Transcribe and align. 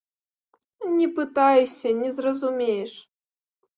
Не 0.95 1.07
пытайся, 1.19 1.87
не 2.03 2.09
зразумееш. 2.19 2.91